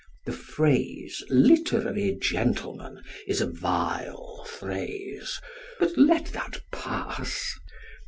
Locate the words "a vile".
3.39-4.43